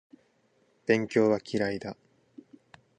[0.87, 1.95] 勉強は嫌いだ